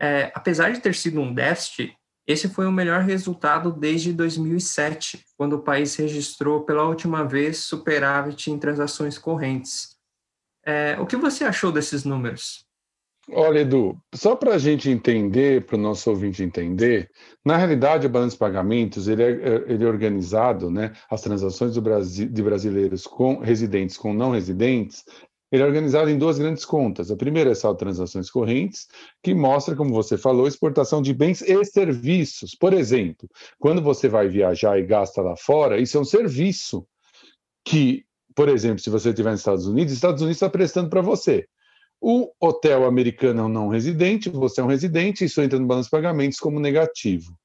É, 0.00 0.32
apesar 0.34 0.72
de 0.72 0.80
ter 0.80 0.94
sido 0.94 1.20
um 1.20 1.34
déficit, 1.34 1.94
esse 2.26 2.48
foi 2.48 2.66
o 2.66 2.72
melhor 2.72 3.02
resultado 3.02 3.70
desde 3.70 4.10
2007, 4.14 5.22
quando 5.36 5.54
o 5.54 5.62
país 5.62 5.94
registrou 5.96 6.62
pela 6.64 6.84
última 6.84 7.24
vez 7.24 7.58
superávit 7.58 8.50
em 8.50 8.58
transações 8.58 9.18
correntes, 9.18 9.99
é, 10.64 10.96
o 11.00 11.06
que 11.06 11.16
você 11.16 11.44
achou 11.44 11.72
desses 11.72 12.04
números? 12.04 12.64
Olha, 13.32 13.60
Edu, 13.60 13.96
só 14.14 14.34
para 14.34 14.54
a 14.54 14.58
gente 14.58 14.90
entender, 14.90 15.64
para 15.64 15.76
o 15.76 15.80
nosso 15.80 16.10
ouvinte 16.10 16.42
entender, 16.42 17.08
na 17.44 17.56
realidade 17.56 18.06
o 18.06 18.10
balanço 18.10 18.34
de 18.34 18.40
pagamentos 18.40 19.06
ele 19.06 19.22
é, 19.22 19.30
ele 19.68 19.84
é 19.84 19.86
organizado, 19.86 20.70
né, 20.70 20.92
as 21.08 21.20
transações 21.20 21.72
de 21.74 22.42
brasileiros 22.42 23.06
com 23.06 23.38
residentes 23.38 23.96
com 23.96 24.12
não 24.12 24.32
residentes, 24.32 25.04
ele 25.52 25.62
é 25.62 25.66
organizado 25.66 26.08
em 26.10 26.18
duas 26.18 26.38
grandes 26.38 26.64
contas. 26.64 27.10
A 27.10 27.16
primeira 27.16 27.50
é 27.50 27.54
só 27.54 27.74
transações 27.74 28.30
correntes, 28.30 28.86
que 29.22 29.34
mostra, 29.34 29.74
como 29.74 29.92
você 29.92 30.16
falou, 30.16 30.46
exportação 30.46 31.02
de 31.02 31.12
bens 31.12 31.42
e 31.42 31.64
serviços. 31.64 32.54
Por 32.54 32.72
exemplo, 32.72 33.28
quando 33.58 33.82
você 33.82 34.08
vai 34.08 34.28
viajar 34.28 34.78
e 34.78 34.86
gasta 34.86 35.20
lá 35.20 35.36
fora, 35.36 35.80
isso 35.80 35.98
é 35.98 36.00
um 36.00 36.04
serviço 36.04 36.86
que 37.64 38.04
por 38.40 38.48
exemplo, 38.48 38.78
se 38.78 38.88
você 38.88 39.10
estiver 39.10 39.32
nos 39.32 39.40
Estados 39.40 39.66
Unidos, 39.66 39.92
Estados 39.92 40.22
Unidos 40.22 40.38
está 40.38 40.48
prestando 40.48 40.88
para 40.88 41.02
você. 41.02 41.46
O 42.00 42.32
hotel 42.40 42.86
americano 42.86 43.40
é 43.40 43.44
um 43.44 43.50
não 43.50 43.68
residente, 43.68 44.30
você 44.30 44.62
é 44.62 44.64
um 44.64 44.66
residente, 44.66 45.26
isso 45.26 45.42
entra 45.42 45.58
no 45.58 45.66
balanço 45.66 45.88
de 45.88 45.90
pagamentos 45.90 46.38
como 46.38 46.58
negativo. 46.58 47.36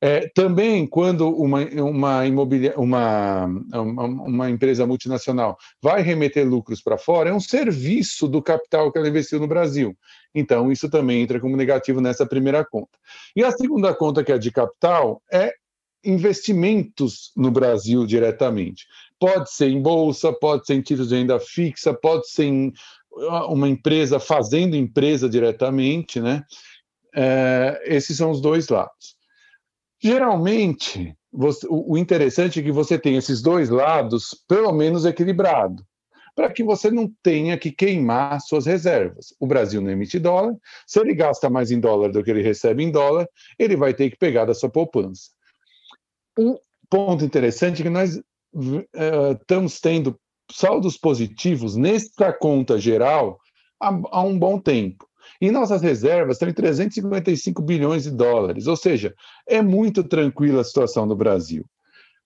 É, 0.00 0.30
também, 0.34 0.86
quando 0.86 1.28
uma, 1.28 1.60
uma, 1.66 2.26
imobilia, 2.26 2.72
uma, 2.78 3.44
uma, 3.44 4.04
uma, 4.04 4.50
empresa 4.50 4.86
multinacional 4.86 5.58
vai 5.82 6.00
remeter 6.00 6.48
lucros 6.48 6.80
para 6.80 6.96
fora, 6.96 7.28
é 7.28 7.34
um 7.34 7.38
serviço 7.38 8.26
do 8.26 8.40
capital 8.40 8.90
que 8.90 8.96
ela 8.96 9.10
investiu 9.10 9.38
no 9.38 9.46
Brasil. 9.46 9.94
Então, 10.34 10.72
isso 10.72 10.88
também 10.88 11.20
entra 11.20 11.38
como 11.38 11.58
negativo 11.58 12.00
nessa 12.00 12.24
primeira 12.24 12.64
conta. 12.64 12.98
E 13.36 13.44
a 13.44 13.52
segunda 13.52 13.94
conta, 13.94 14.24
que 14.24 14.32
é 14.32 14.38
de 14.38 14.50
capital, 14.50 15.22
é 15.30 15.52
investimentos 16.04 17.32
no 17.36 17.50
Brasil 17.50 18.06
diretamente. 18.06 18.86
Pode 19.18 19.52
ser 19.52 19.68
em 19.68 19.80
bolsa, 19.80 20.32
pode 20.32 20.66
ser 20.66 20.74
em 20.74 20.82
títulos 20.82 21.10
de 21.10 21.16
renda 21.16 21.38
fixa, 21.38 21.94
pode 21.94 22.28
ser 22.28 22.44
em 22.44 22.72
uma 23.48 23.68
empresa 23.68 24.18
fazendo 24.18 24.74
empresa 24.74 25.28
diretamente, 25.28 26.20
né? 26.20 26.42
É, 27.14 27.82
esses 27.84 28.16
são 28.16 28.30
os 28.30 28.40
dois 28.40 28.68
lados. 28.68 29.16
Geralmente, 30.02 31.14
você, 31.30 31.66
o 31.70 31.96
interessante 31.96 32.58
é 32.58 32.62
que 32.62 32.72
você 32.72 32.98
tem 32.98 33.16
esses 33.16 33.42
dois 33.42 33.70
lados 33.70 34.34
pelo 34.48 34.72
menos 34.72 35.04
equilibrado, 35.04 35.84
para 36.34 36.50
que 36.50 36.64
você 36.64 36.90
não 36.90 37.10
tenha 37.22 37.56
que 37.58 37.70
queimar 37.70 38.40
suas 38.40 38.66
reservas. 38.66 39.34
O 39.38 39.46
Brasil 39.46 39.80
não 39.80 39.90
emite 39.90 40.18
dólar, 40.18 40.56
se 40.86 40.98
ele 40.98 41.14
gasta 41.14 41.48
mais 41.48 41.70
em 41.70 41.78
dólar 41.78 42.10
do 42.10 42.24
que 42.24 42.30
ele 42.30 42.42
recebe 42.42 42.82
em 42.82 42.90
dólar, 42.90 43.28
ele 43.58 43.76
vai 43.76 43.94
ter 43.94 44.10
que 44.10 44.16
pegar 44.16 44.46
da 44.46 44.54
sua 44.54 44.70
poupança. 44.70 45.30
Um 46.38 46.56
ponto 46.88 47.24
interessante 47.24 47.80
é 47.80 47.84
que 47.84 47.90
nós 47.90 48.16
uh, 48.16 49.32
estamos 49.40 49.80
tendo 49.80 50.18
saldos 50.50 50.96
positivos 50.96 51.76
nessa 51.76 52.32
conta 52.32 52.78
geral 52.78 53.38
há, 53.80 53.88
há 54.10 54.22
um 54.22 54.38
bom 54.38 54.58
tempo. 54.58 55.06
E 55.40 55.50
nossas 55.50 55.82
reservas 55.82 56.36
estão 56.36 56.48
em 56.48 56.52
355 56.52 57.62
bilhões 57.62 58.04
de 58.04 58.10
dólares, 58.10 58.66
ou 58.66 58.76
seja, 58.76 59.14
é 59.46 59.60
muito 59.62 60.04
tranquila 60.04 60.60
a 60.60 60.64
situação 60.64 61.06
do 61.06 61.16
Brasil. 61.16 61.64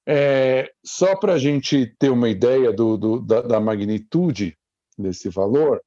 É, 0.07 0.71
só 0.85 1.17
para 1.17 1.35
a 1.35 1.39
gente 1.39 1.95
ter 1.99 2.11
uma 2.11 2.29
ideia 2.29 2.73
do, 2.73 2.97
do, 2.97 3.21
da, 3.21 3.43
da, 3.43 3.61
magnitude 3.61 4.57
desse 4.97 5.29
valor, 5.29 5.81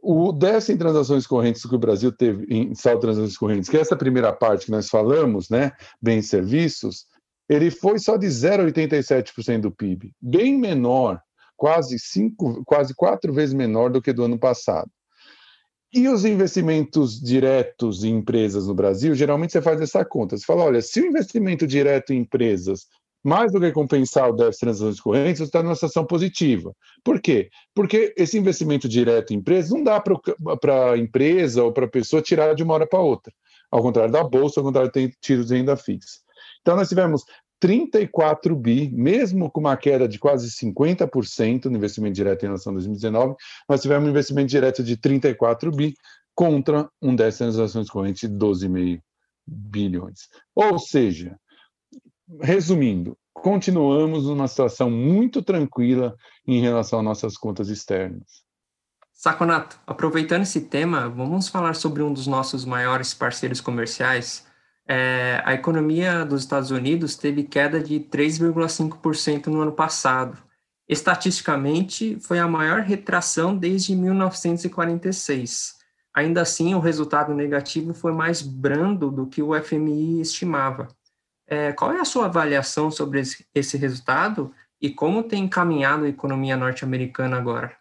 o 0.00 0.32
déficit 0.32 0.72
em 0.72 0.78
transações 0.78 1.26
correntes 1.26 1.64
que 1.64 1.74
o 1.74 1.78
Brasil 1.78 2.10
teve 2.10 2.46
em 2.52 2.74
saldo 2.74 2.98
de 2.98 3.02
transações 3.02 3.36
correntes, 3.36 3.68
que 3.68 3.76
é 3.76 3.80
essa 3.80 3.96
primeira 3.96 4.32
parte 4.32 4.66
que 4.66 4.72
nós 4.72 4.88
falamos, 4.88 5.48
né, 5.48 5.72
bens 6.02 6.24
e 6.24 6.28
serviços, 6.28 7.06
ele 7.48 7.70
foi 7.70 7.98
só 7.98 8.16
de 8.16 8.26
0,87% 8.26 9.60
do 9.62 9.70
PIB, 9.70 10.12
bem 10.20 10.58
menor, 10.58 11.20
quase 11.56 11.98
cinco, 11.98 12.62
quase 12.64 12.94
quatro 12.94 13.32
vezes 13.32 13.54
menor 13.54 13.90
do 13.90 14.02
que 14.02 14.12
do 14.12 14.24
ano 14.24 14.38
passado. 14.38 14.90
E 15.92 16.06
os 16.06 16.24
investimentos 16.24 17.18
diretos 17.18 18.04
em 18.04 18.16
empresas 18.16 18.66
no 18.66 18.74
Brasil, 18.74 19.14
geralmente 19.14 19.52
você 19.52 19.62
faz 19.62 19.80
essa 19.80 20.04
conta. 20.04 20.36
Você 20.36 20.44
fala, 20.44 20.64
olha, 20.64 20.82
se 20.82 21.00
o 21.00 21.06
investimento 21.06 21.66
direto 21.66 22.12
em 22.12 22.18
empresas 22.18 22.86
mais 23.24 23.50
do 23.50 23.60
que 23.60 23.72
compensar 23.72 24.28
o 24.28 24.32
déficit 24.32 24.54
de 24.54 24.60
transações 24.60 25.00
correntes, 25.00 25.40
está 25.40 25.62
numa 25.62 25.74
situação 25.74 26.04
positiva. 26.04 26.72
Por 27.02 27.20
quê? 27.20 27.48
Porque 27.74 28.14
esse 28.16 28.38
investimento 28.38 28.88
direto 28.88 29.32
em 29.32 29.36
empresas 29.36 29.70
não 29.70 29.82
dá 29.82 30.00
para 30.00 30.92
a 30.92 30.98
empresa 30.98 31.64
ou 31.64 31.72
para 31.72 31.86
a 31.86 31.90
pessoa 31.90 32.22
tirar 32.22 32.54
de 32.54 32.62
uma 32.62 32.74
hora 32.74 32.86
para 32.86 33.00
outra. 33.00 33.32
Ao 33.70 33.82
contrário 33.82 34.12
da 34.12 34.22
Bolsa, 34.22 34.60
ao 34.60 34.64
contrário 34.64 34.90
tem 34.92 35.12
tiros 35.20 35.48
de 35.48 35.56
renda 35.56 35.76
fixa. 35.76 36.20
Então, 36.68 36.76
nós 36.76 36.90
tivemos 36.90 37.24
34 37.60 38.54
bi, 38.54 38.90
mesmo 38.90 39.50
com 39.50 39.58
uma 39.58 39.74
queda 39.74 40.06
de 40.06 40.18
quase 40.18 40.50
50% 40.50 41.64
no 41.64 41.78
investimento 41.78 42.14
direto 42.14 42.42
em 42.42 42.48
relação 42.48 42.72
a 42.72 42.74
2019, 42.74 43.36
nós 43.66 43.80
tivemos 43.80 44.06
um 44.06 44.10
investimento 44.10 44.48
direto 44.48 44.84
de 44.84 44.94
34 44.98 45.70
bi 45.70 45.94
contra 46.34 46.86
um 47.00 47.16
déficit 47.16 47.44
nas 47.46 47.58
ações 47.58 47.88
correntes 47.88 48.28
de 48.28 48.36
12,5 48.36 49.00
bilhões. 49.46 50.28
Ou 50.54 50.78
seja, 50.78 51.40
resumindo, 52.38 53.16
continuamos 53.32 54.26
numa 54.26 54.46
situação 54.46 54.90
muito 54.90 55.40
tranquila 55.40 56.14
em 56.46 56.60
relação 56.60 56.98
às 56.98 57.04
nossas 57.06 57.38
contas 57.38 57.70
externas. 57.70 58.42
Saconato, 59.14 59.80
aproveitando 59.86 60.42
esse 60.42 60.60
tema, 60.60 61.08
vamos 61.08 61.48
falar 61.48 61.74
sobre 61.74 62.02
um 62.02 62.12
dos 62.12 62.26
nossos 62.26 62.66
maiores 62.66 63.14
parceiros 63.14 63.58
comerciais, 63.58 64.46
é, 64.88 65.42
a 65.44 65.52
economia 65.52 66.24
dos 66.24 66.40
Estados 66.40 66.70
Unidos 66.70 67.14
teve 67.14 67.42
queda 67.42 67.78
de 67.78 68.00
3,5% 68.00 69.48
no 69.48 69.60
ano 69.60 69.72
passado. 69.72 70.42
Estatisticamente, 70.88 72.18
foi 72.20 72.38
a 72.38 72.48
maior 72.48 72.80
retração 72.80 73.54
desde 73.54 73.94
1946. 73.94 75.76
Ainda 76.14 76.40
assim, 76.40 76.74
o 76.74 76.80
resultado 76.80 77.34
negativo 77.34 77.92
foi 77.92 78.12
mais 78.12 78.40
brando 78.40 79.10
do 79.10 79.26
que 79.26 79.42
o 79.42 79.54
FMI 79.62 80.22
estimava. 80.22 80.88
É, 81.46 81.72
qual 81.72 81.92
é 81.92 82.00
a 82.00 82.04
sua 82.06 82.24
avaliação 82.24 82.90
sobre 82.90 83.22
esse 83.54 83.76
resultado 83.76 84.52
e 84.80 84.88
como 84.88 85.22
tem 85.22 85.44
encaminhado 85.44 86.04
a 86.04 86.08
economia 86.08 86.56
norte-americana 86.56 87.36
agora? 87.36 87.76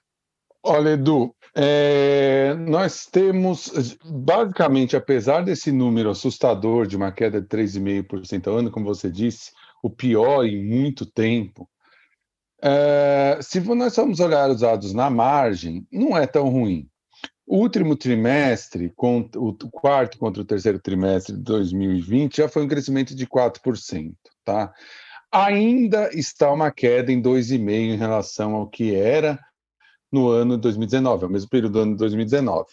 Olha, 0.70 0.90
Edu, 0.90 1.34
é, 1.56 2.54
nós 2.56 3.06
temos, 3.06 3.72
basicamente, 4.04 4.98
apesar 4.98 5.40
desse 5.40 5.72
número 5.72 6.10
assustador 6.10 6.86
de 6.86 6.98
uma 6.98 7.10
queda 7.10 7.40
de 7.40 7.48
3,5% 7.48 8.48
ao 8.48 8.58
ano, 8.58 8.70
como 8.70 8.86
você 8.86 9.10
disse, 9.10 9.52
o 9.82 9.90
pior 9.90 10.44
em 10.44 10.62
muito 10.62 11.06
tempo, 11.06 11.70
é, 12.62 13.40
se 13.42 13.62
nós 13.62 13.96
formos 13.96 14.20
olhar 14.20 14.50
os 14.50 14.60
dados 14.60 14.94
na 14.94 15.10
margem, 15.10 15.88
não 15.90 16.18
é 16.18 16.28
tão 16.28 16.50
ruim. 16.50 16.90
O 17.46 17.60
último 17.60 17.96
trimestre, 17.96 18.94
o 18.98 19.54
quarto 19.72 20.18
contra 20.18 20.42
o 20.42 20.46
terceiro 20.46 20.80
trimestre 20.80 21.34
de 21.34 21.44
2020, 21.44 22.36
já 22.36 22.50
foi 22.50 22.66
um 22.66 22.68
crescimento 22.68 23.16
de 23.16 23.26
4%. 23.26 24.14
Tá? 24.44 24.74
Ainda 25.32 26.10
está 26.14 26.52
uma 26.52 26.72
queda 26.72 27.10
em 27.10 27.22
2,5% 27.22 27.70
em 27.70 27.96
relação 27.96 28.54
ao 28.54 28.68
que 28.68 28.94
era 28.94 29.40
no 30.12 30.30
ano 30.30 30.56
de 30.56 30.62
2019, 30.62 31.26
ao 31.26 31.30
mesmo 31.30 31.50
período 31.50 31.74
do 31.74 31.80
ano 31.80 31.92
de 31.94 31.98
2019. 31.98 32.66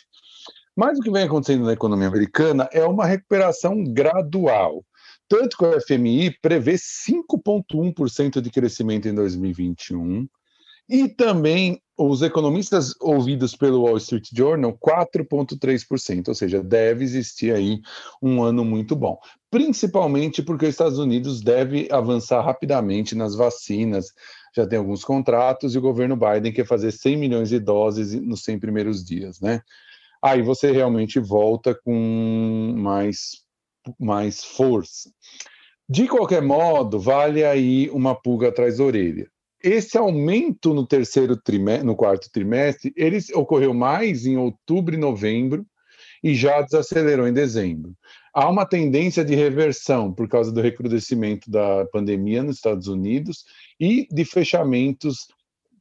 Mas 0.77 0.99
o 0.99 1.03
que 1.03 1.11
vem 1.11 1.25
acontecendo 1.25 1.65
na 1.65 1.73
economia 1.73 2.09
americana 2.09 2.69
é 2.73 2.85
uma 2.85 3.07
recuperação 3.07 3.85
gradual. 3.85 4.85
Tanto 5.29 5.57
que 5.57 5.65
o 5.65 5.81
FMI 5.81 6.37
prevê 6.43 6.75
5,1% 6.75 8.41
de 8.41 8.51
crescimento 8.51 9.09
em 9.09 9.15
2021, 9.15 10.27
e 10.89 11.09
também 11.09 11.81
os 11.97 12.23
economistas 12.23 12.95
ouvidos 13.01 13.57
pelo 13.57 13.83
Wall 13.83 13.97
Street 13.97 14.29
Journal, 14.33 14.77
4,3%, 14.77 16.29
ou 16.29 16.35
seja, 16.35 16.63
deve 16.63 17.05
existir 17.05 17.55
aí 17.55 17.81
um 18.21 18.43
ano 18.43 18.65
muito 18.65 18.95
bom. 18.97 19.19
Principalmente 19.51 20.43
porque 20.43 20.67
os 20.67 20.73
Estados 20.73 20.99
Unidos 20.99 21.41
deve 21.41 21.89
avançar 21.91 22.43
rapidamente 22.43 23.15
nas 23.15 23.35
vacinas, 23.35 24.09
já 24.55 24.67
tem 24.67 24.79
alguns 24.79 25.05
contratos 25.05 25.75
e 25.75 25.79
o 25.79 25.83
governo 25.83 26.17
Biden 26.17 26.53
quer 26.53 26.67
fazer 26.67 26.93
100 26.93 27.17
milhões 27.17 27.49
de 27.49 27.59
doses 27.59 28.15
nos 28.15 28.45
100 28.45 28.59
primeiros 28.59 29.05
dias, 29.05 29.41
né? 29.41 29.61
Aí 30.23 30.43
você 30.43 30.71
realmente 30.71 31.19
volta 31.19 31.75
com 31.75 32.75
mais, 32.77 33.43
mais 33.99 34.45
força. 34.45 35.11
De 35.89 36.09
qualquer 36.09 36.41
modo, 36.41 36.99
vale 36.99 37.45
aí 37.45 37.91
uma 37.91 38.15
pulga 38.15 38.49
atrás 38.49 38.79
da 38.79 38.85
orelha. 38.85 39.29
Esse 39.63 39.99
aumento 39.99 40.73
no 40.73 40.87
terceiro 40.87 41.37
trimestre, 41.37 41.87
no 41.87 41.97
quarto 41.97 42.31
trimestre, 42.31 42.93
ele 42.97 43.19
ocorreu 43.35 43.75
mais 43.75 44.25
em 44.25 44.37
outubro 44.37 44.95
e 44.95 44.99
novembro 44.99 45.67
e 46.25 46.35
já 46.35 46.63
desacelerou 46.63 47.29
em 47.29 47.35
dezembro. 47.35 47.95
Há 48.33 48.49
uma 48.49 48.65
tendência 48.65 49.23
de 49.23 49.35
reversão 49.35 50.11
por 50.11 50.27
causa 50.27 50.51
do 50.51 50.63
recrudescimento 50.63 51.51
da 51.51 51.85
pandemia 51.93 52.43
nos 52.43 52.57
Estados 52.57 52.89
Unidos 52.89 53.45
e 53.79 54.09
de 54.11 54.25
fechamentos 54.25 55.29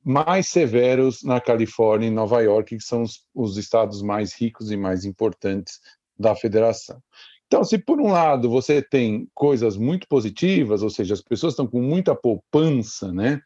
mais 0.04 0.50
severos 0.50 1.24
na 1.24 1.40
Califórnia 1.40 2.08
e 2.08 2.12
Nova 2.12 2.42
York, 2.42 2.76
que 2.76 2.84
são 2.84 3.04
os, 3.04 3.22
os 3.34 3.56
estados 3.56 4.02
mais 4.02 4.34
ricos 4.34 4.70
e 4.70 4.76
mais 4.76 5.06
importantes 5.06 5.80
da 6.20 6.36
federação. 6.36 7.02
Então, 7.48 7.64
se 7.64 7.78
por 7.78 8.02
um 8.02 8.12
lado 8.12 8.50
você 8.50 8.82
tem 8.82 9.30
coisas 9.34 9.78
muito 9.78 10.10
positivas, 10.10 10.84
ou 10.84 10.90
seja, 10.90 11.14
as 11.14 11.22
pessoas 11.22 11.54
estão 11.54 11.68
com 11.68 11.82
muita 11.82 12.14
poupança, 12.14 13.14
né? 13.14 13.40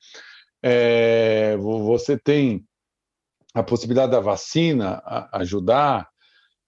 É, 0.63 1.55
você 1.57 2.17
tem 2.17 2.65
a 3.53 3.61
possibilidade 3.61 4.13
da 4.13 4.19
vacina 4.19 5.03
ajudar 5.31 6.09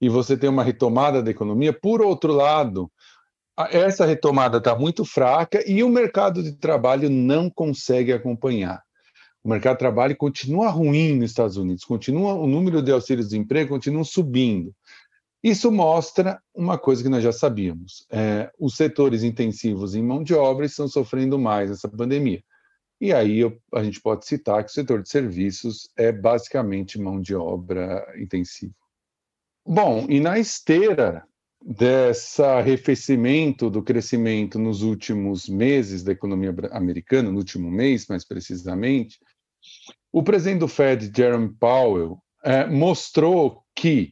e 0.02 0.08
você 0.08 0.38
tem 0.38 0.50
uma 0.50 0.64
retomada 0.64 1.22
da 1.22 1.32
economia. 1.32 1.74
Por 1.74 2.02
outro 2.02 2.34
lado, 2.34 2.92
essa 3.72 4.06
retomada 4.06 4.58
está 4.58 4.76
muito 4.76 5.04
fraca 5.04 5.64
e 5.70 5.84
o 5.84 5.90
mercado 5.90 6.42
de 6.42 6.54
trabalho 6.54 7.10
não 7.10 7.50
consegue 7.50 8.14
acompanhar. 8.14 8.82
O 9.44 9.50
mercado 9.50 9.76
de 9.76 9.80
trabalho 9.80 10.16
continua 10.16 10.70
ruim 10.70 11.16
nos 11.16 11.32
Estados 11.32 11.58
Unidos, 11.58 11.84
continua 11.84 12.34
o 12.34 12.48
número 12.48 12.82
de 12.82 12.92
auxílios 12.92 13.30
de 13.30 13.38
emprego 13.38 13.70
continua 13.70 14.04
subindo. 14.04 14.74
Isso 15.42 15.72
mostra 15.72 16.42
uma 16.54 16.78
coisa 16.78 17.02
que 17.02 17.10
nós 17.10 17.24
já 17.24 17.32
sabíamos: 17.32 18.06
é, 18.12 18.52
os 18.60 18.76
setores 18.76 19.24
intensivos 19.24 19.96
em 19.96 20.04
mão 20.04 20.22
de 20.22 20.34
obra 20.34 20.66
estão 20.66 20.88
sofrendo 20.88 21.40
mais 21.40 21.70
nessa 21.70 21.88
pandemia. 21.88 22.44
E 23.00 23.14
aí 23.14 23.40
eu, 23.40 23.58
a 23.74 23.82
gente 23.82 24.02
pode 24.02 24.26
citar 24.26 24.62
que 24.64 24.70
o 24.70 24.74
setor 24.74 25.02
de 25.02 25.10
serviços 25.10 25.90
é 25.96 26.12
basicamente 26.12 27.00
mão 27.00 27.22
de 27.22 27.34
obra 27.34 28.06
intensiva. 28.18 28.74
Bom, 29.72 30.08
e 30.10 30.20
na 30.20 30.40
esteira 30.40 31.24
desse 31.64 32.42
arrefecimento 32.42 33.70
do 33.70 33.84
crescimento 33.84 34.58
nos 34.58 34.82
últimos 34.82 35.48
meses 35.48 36.04
da 36.04 36.12
economia 36.12 36.52
americana, 36.72 37.32
no 37.32 37.38
último 37.38 37.70
mês 37.70 38.08
mais 38.08 38.26
precisamente, 38.26 39.20
o 40.12 40.24
presidente 40.24 40.62
do 40.62 40.68
Fed, 40.68 41.12
Jerome 41.16 41.54
Powell, 41.60 42.18
é, 42.44 42.66
mostrou 42.66 43.62
que 43.76 44.12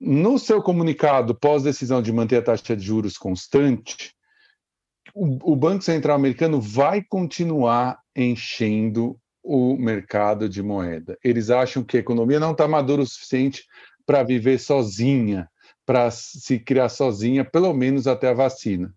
no 0.00 0.38
seu 0.38 0.62
comunicado 0.62 1.34
pós-decisão 1.34 2.00
de 2.00 2.12
manter 2.12 2.36
a 2.36 2.42
taxa 2.42 2.76
de 2.76 2.86
juros 2.86 3.18
constante, 3.18 4.14
o, 5.12 5.54
o 5.54 5.56
Banco 5.56 5.82
Central 5.82 6.14
americano 6.14 6.60
vai 6.60 7.02
continuar 7.02 7.98
enchendo 8.14 9.18
o 9.42 9.76
mercado 9.76 10.48
de 10.48 10.62
moeda. 10.62 11.18
Eles 11.24 11.50
acham 11.50 11.82
que 11.82 11.96
a 11.96 12.00
economia 12.00 12.38
não 12.38 12.52
está 12.52 12.68
madura 12.68 13.02
o 13.02 13.06
suficiente 13.06 13.64
para 14.08 14.22
viver 14.22 14.58
sozinha, 14.58 15.50
para 15.84 16.10
se 16.10 16.58
criar 16.58 16.88
sozinha, 16.88 17.44
pelo 17.44 17.74
menos 17.74 18.06
até 18.06 18.30
a 18.30 18.32
vacina. 18.32 18.90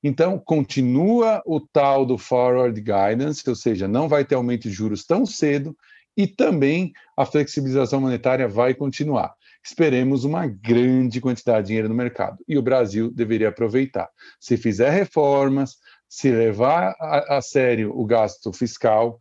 Então, 0.00 0.38
continua 0.38 1.42
o 1.44 1.58
tal 1.58 2.06
do 2.06 2.16
forward 2.16 2.80
guidance, 2.80 3.42
ou 3.50 3.56
seja, 3.56 3.88
não 3.88 4.08
vai 4.08 4.24
ter 4.24 4.36
aumento 4.36 4.68
de 4.68 4.70
juros 4.70 5.04
tão 5.04 5.26
cedo, 5.26 5.76
e 6.16 6.28
também 6.28 6.92
a 7.16 7.26
flexibilização 7.26 8.00
monetária 8.00 8.46
vai 8.46 8.74
continuar. 8.74 9.34
Esperemos 9.64 10.22
uma 10.22 10.46
grande 10.46 11.20
quantidade 11.20 11.62
de 11.62 11.66
dinheiro 11.68 11.88
no 11.88 11.94
mercado 11.94 12.38
e 12.46 12.56
o 12.56 12.62
Brasil 12.62 13.10
deveria 13.10 13.48
aproveitar. 13.48 14.08
Se 14.38 14.56
fizer 14.56 14.90
reformas, 14.90 15.78
se 16.08 16.30
levar 16.30 16.94
a, 17.00 17.38
a 17.38 17.42
sério 17.42 17.90
o 17.92 18.04
gasto 18.04 18.52
fiscal, 18.52 19.20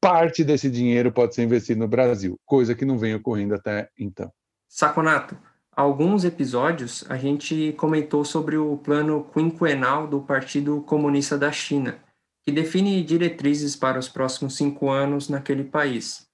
parte 0.00 0.42
desse 0.42 0.68
dinheiro 0.68 1.12
pode 1.12 1.36
ser 1.36 1.44
investido 1.44 1.78
no 1.78 1.86
Brasil, 1.86 2.36
coisa 2.44 2.74
que 2.74 2.84
não 2.84 2.98
vem 2.98 3.14
ocorrendo 3.14 3.54
até 3.54 3.88
então. 3.96 4.32
Saconato, 4.78 5.38
alguns 5.72 6.22
episódios 6.22 7.02
a 7.08 7.16
gente 7.16 7.72
comentou 7.78 8.26
sobre 8.26 8.58
o 8.58 8.76
plano 8.76 9.24
quinquenal 9.32 10.06
do 10.06 10.20
Partido 10.20 10.82
Comunista 10.82 11.38
da 11.38 11.50
China, 11.50 11.98
que 12.42 12.52
define 12.52 13.02
diretrizes 13.02 13.74
para 13.74 13.98
os 13.98 14.06
próximos 14.06 14.54
cinco 14.54 14.90
anos 14.90 15.30
naquele 15.30 15.64
país. 15.64 16.26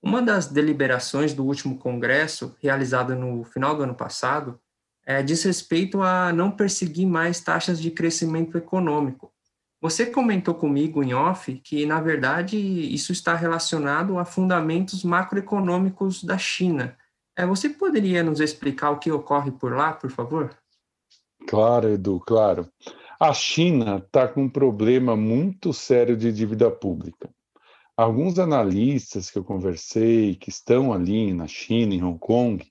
Uma 0.00 0.22
das 0.22 0.46
deliberações 0.46 1.34
do 1.34 1.44
último 1.44 1.76
congresso, 1.76 2.54
realizada 2.62 3.16
no 3.16 3.42
final 3.42 3.74
do 3.74 3.82
ano 3.82 3.96
passado, 3.96 4.60
é, 5.04 5.20
diz 5.20 5.42
respeito 5.42 6.00
a 6.00 6.32
não 6.32 6.52
perseguir 6.52 7.04
mais 7.04 7.40
taxas 7.40 7.80
de 7.80 7.90
crescimento 7.90 8.56
econômico. 8.56 9.32
Você 9.80 10.06
comentou 10.06 10.54
comigo 10.54 11.02
em 11.02 11.14
off 11.14 11.52
que, 11.64 11.84
na 11.84 12.00
verdade, 12.00 12.56
isso 12.56 13.10
está 13.10 13.34
relacionado 13.34 14.20
a 14.20 14.24
fundamentos 14.24 15.02
macroeconômicos 15.02 16.22
da 16.22 16.38
China. 16.38 16.96
É, 17.38 17.46
você 17.46 17.68
poderia 17.68 18.24
nos 18.24 18.40
explicar 18.40 18.90
o 18.90 18.98
que 18.98 19.12
ocorre 19.12 19.52
por 19.52 19.72
lá, 19.72 19.92
por 19.92 20.10
favor? 20.10 20.50
Claro, 21.46 21.88
Edu, 21.88 22.18
claro. 22.18 22.68
A 23.20 23.32
China 23.32 24.02
está 24.04 24.26
com 24.26 24.42
um 24.42 24.50
problema 24.50 25.14
muito 25.14 25.72
sério 25.72 26.16
de 26.16 26.32
dívida 26.32 26.68
pública. 26.68 27.30
Alguns 27.96 28.40
analistas 28.40 29.30
que 29.30 29.38
eu 29.38 29.44
conversei, 29.44 30.34
que 30.34 30.50
estão 30.50 30.92
ali 30.92 31.32
na 31.32 31.46
China, 31.46 31.94
em 31.94 32.02
Hong 32.02 32.18
Kong, 32.18 32.66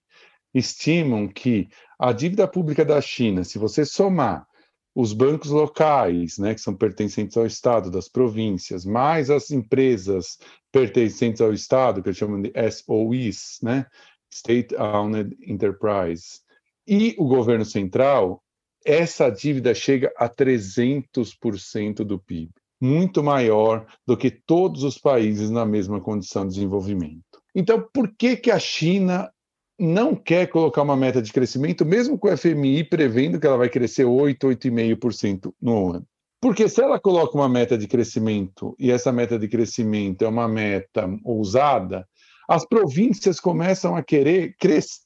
estimam 0.53 1.29
que 1.29 1.69
a 1.97 2.11
dívida 2.11 2.45
pública 2.45 2.83
da 2.83 2.99
China, 2.99 3.45
se 3.45 3.57
você 3.57 3.85
somar 3.85 4.45
os 4.93 5.13
bancos 5.13 5.49
locais, 5.49 6.37
né, 6.37 6.53
que 6.53 6.59
são 6.59 6.75
pertencentes 6.75 7.37
ao 7.37 7.45
Estado, 7.45 7.89
das 7.89 8.09
províncias, 8.09 8.83
mais 8.83 9.29
as 9.29 9.49
empresas 9.49 10.37
pertencentes 10.73 11.39
ao 11.39 11.53
Estado, 11.53 12.01
que 12.01 12.09
eles 12.09 12.17
chamam 12.17 12.41
de 12.41 12.51
SOEs, 12.69 13.59
né, 13.61 13.85
State 14.31 14.75
Owned 14.75 15.35
Enterprise, 15.41 16.41
e 16.87 17.15
o 17.17 17.27
governo 17.27 17.65
central, 17.65 18.43
essa 18.85 19.29
dívida 19.29 19.73
chega 19.73 20.13
a 20.17 20.29
300% 20.29 22.03
do 22.03 22.19
PIB 22.19 22.51
muito 22.79 23.23
maior 23.23 23.85
do 24.05 24.15
que 24.15 24.29
todos 24.29 24.83
os 24.83 24.97
países 24.97 25.49
na 25.49 25.65
mesma 25.65 25.99
condição 25.99 26.43
de 26.43 26.53
desenvolvimento. 26.53 27.41
Então, 27.53 27.83
por 27.93 28.13
que, 28.15 28.37
que 28.37 28.51
a 28.51 28.59
China 28.59 29.31
não 29.79 30.15
quer 30.15 30.47
colocar 30.47 30.81
uma 30.81 30.95
meta 30.95 31.21
de 31.21 31.31
crescimento, 31.31 31.85
mesmo 31.85 32.17
com 32.17 32.27
o 32.27 32.37
FMI 32.37 32.83
prevendo 32.83 33.39
que 33.39 33.47
ela 33.47 33.57
vai 33.57 33.69
crescer 33.69 34.05
8, 34.05 34.47
8,5% 34.47 35.53
no 35.61 35.93
ano? 35.93 36.05
Porque 36.39 36.69
se 36.69 36.81
ela 36.81 36.99
coloca 36.99 37.35
uma 37.35 37.49
meta 37.49 37.75
de 37.75 37.87
crescimento 37.87 38.75
e 38.77 38.91
essa 38.91 39.11
meta 39.11 39.39
de 39.39 39.47
crescimento 39.47 40.23
é 40.23 40.27
uma 40.27 40.47
meta 40.47 41.09
ousada, 41.23 42.07
as 42.47 42.65
províncias 42.65 43.39
começam 43.39 43.95
a 43.95 44.01
querer, 44.01 44.55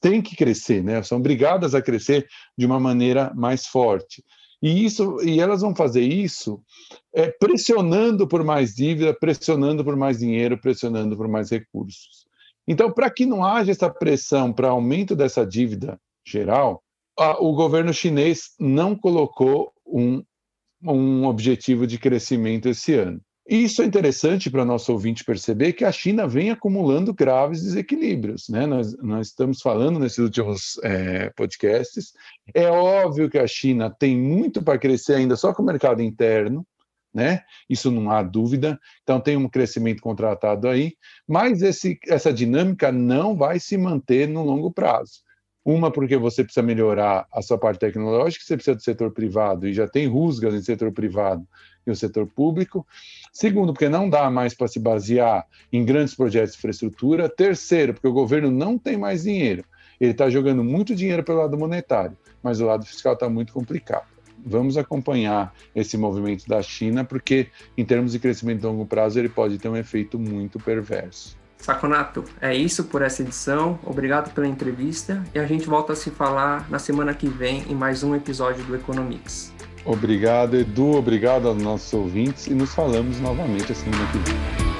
têm 0.00 0.22
que 0.22 0.36
crescer, 0.36 0.82
né? 0.82 1.02
são 1.02 1.18
obrigadas 1.18 1.74
a 1.74 1.82
crescer 1.82 2.26
de 2.56 2.64
uma 2.64 2.78
maneira 2.78 3.32
mais 3.34 3.66
forte. 3.66 4.22
E, 4.62 4.84
isso, 4.84 5.20
e 5.22 5.40
elas 5.40 5.60
vão 5.62 5.74
fazer 5.74 6.02
isso 6.02 6.62
é, 7.12 7.32
pressionando 7.32 8.28
por 8.28 8.44
mais 8.44 8.74
dívida, 8.74 9.12
pressionando 9.12 9.84
por 9.84 9.96
mais 9.96 10.18
dinheiro, 10.18 10.56
pressionando 10.56 11.16
por 11.16 11.26
mais 11.26 11.50
recursos. 11.50 12.26
Então, 12.66 12.92
para 12.92 13.10
que 13.10 13.26
não 13.26 13.44
haja 13.44 13.72
essa 13.72 13.90
pressão 13.90 14.52
para 14.52 14.68
aumento 14.68 15.16
dessa 15.16 15.44
dívida 15.44 16.00
geral, 16.24 16.80
a, 17.18 17.42
o 17.42 17.52
governo 17.54 17.92
chinês 17.92 18.50
não 18.60 18.94
colocou 18.94 19.72
um, 19.84 20.22
um 20.80 21.26
objetivo 21.26 21.84
de 21.84 21.98
crescimento 21.98 22.68
esse 22.68 22.94
ano. 22.94 23.20
E 23.48 23.64
isso 23.64 23.82
é 23.82 23.84
interessante 23.84 24.48
para 24.50 24.64
nosso 24.64 24.92
ouvinte 24.92 25.24
perceber 25.24 25.72
que 25.72 25.84
a 25.84 25.90
China 25.90 26.28
vem 26.28 26.50
acumulando 26.50 27.12
graves 27.12 27.62
desequilíbrios. 27.62 28.48
Né? 28.48 28.66
Nós, 28.66 28.96
nós 28.98 29.28
estamos 29.28 29.60
falando 29.60 29.98
nesses 29.98 30.18
últimos 30.18 30.78
é, 30.84 31.28
podcasts. 31.30 32.12
É 32.54 32.68
óbvio 32.68 33.28
que 33.28 33.38
a 33.38 33.46
China 33.46 33.90
tem 33.90 34.16
muito 34.16 34.62
para 34.62 34.78
crescer 34.78 35.14
ainda 35.14 35.34
só 35.34 35.52
com 35.52 35.62
o 35.62 35.66
mercado 35.66 36.00
interno, 36.02 36.64
né? 37.12 37.42
Isso 37.68 37.90
não 37.90 38.10
há 38.10 38.22
dúvida. 38.22 38.78
Então 39.02 39.20
tem 39.20 39.36
um 39.36 39.48
crescimento 39.48 40.00
contratado 40.00 40.68
aí, 40.68 40.94
mas 41.28 41.62
esse, 41.62 41.98
essa 42.08 42.32
dinâmica 42.32 42.92
não 42.92 43.36
vai 43.36 43.58
se 43.58 43.76
manter 43.76 44.28
no 44.28 44.44
longo 44.44 44.70
prazo. 44.70 45.20
Uma, 45.64 45.92
porque 45.92 46.16
você 46.16 46.42
precisa 46.42 46.64
melhorar 46.64 47.26
a 47.32 47.42
sua 47.42 47.58
parte 47.58 47.78
tecnológica, 47.80 48.44
você 48.44 48.56
precisa 48.56 48.74
do 48.74 48.82
setor 48.82 49.12
privado, 49.12 49.68
e 49.68 49.72
já 49.72 49.86
tem 49.86 50.08
rusgas 50.08 50.54
em 50.54 50.62
setor 50.62 50.90
privado 50.92 51.46
e 51.86 51.90
o 51.90 51.96
setor 51.96 52.26
público. 52.26 52.86
Segundo, 53.32 53.72
porque 53.72 53.88
não 53.88 54.08
dá 54.08 54.30
mais 54.30 54.54
para 54.54 54.68
se 54.68 54.78
basear 54.78 55.46
em 55.72 55.84
grandes 55.84 56.14
projetos 56.14 56.52
de 56.52 56.58
infraestrutura. 56.58 57.28
Terceiro, 57.28 57.94
porque 57.94 58.08
o 58.08 58.12
governo 58.12 58.50
não 58.50 58.78
tem 58.78 58.96
mais 58.96 59.22
dinheiro. 59.22 59.64
Ele 60.00 60.12
está 60.12 60.28
jogando 60.28 60.64
muito 60.64 60.94
dinheiro 60.94 61.22
pelo 61.22 61.38
lado 61.38 61.56
monetário, 61.56 62.16
mas 62.42 62.60
o 62.60 62.66
lado 62.66 62.84
fiscal 62.84 63.14
está 63.14 63.28
muito 63.28 63.52
complicado. 63.52 64.06
Vamos 64.44 64.76
acompanhar 64.76 65.54
esse 65.74 65.96
movimento 65.96 66.48
da 66.48 66.60
China, 66.60 67.04
porque 67.04 67.46
em 67.78 67.84
termos 67.84 68.12
de 68.12 68.18
crescimento 68.18 68.66
a 68.66 68.70
longo 68.70 68.84
prazo 68.84 69.18
ele 69.18 69.28
pode 69.28 69.58
ter 69.58 69.68
um 69.68 69.76
efeito 69.76 70.18
muito 70.18 70.58
perverso. 70.58 71.40
Saconato, 71.62 72.24
é 72.40 72.52
isso 72.52 72.84
por 72.84 73.02
essa 73.02 73.22
edição. 73.22 73.78
Obrigado 73.84 74.34
pela 74.34 74.48
entrevista 74.48 75.22
e 75.32 75.38
a 75.38 75.46
gente 75.46 75.64
volta 75.66 75.92
a 75.92 75.96
se 75.96 76.10
falar 76.10 76.68
na 76.68 76.80
semana 76.80 77.14
que 77.14 77.28
vem 77.28 77.62
em 77.70 77.74
mais 77.74 78.02
um 78.02 78.16
episódio 78.16 78.64
do 78.64 78.74
Economics. 78.74 79.52
Obrigado, 79.84 80.56
Edu. 80.56 80.96
Obrigado 80.96 81.48
aos 81.48 81.60
nossos 81.60 81.92
ouvintes 81.92 82.46
e 82.46 82.54
nos 82.54 82.74
falamos 82.74 83.18
novamente 83.20 83.72
a 83.72 83.74
semana 83.74 84.06
que 84.12 84.18
vem. 84.18 84.71